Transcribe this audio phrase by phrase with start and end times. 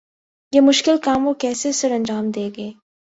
[0.53, 2.71] یہ مشکل کام وہ کیسے سرانجام دیں گے؟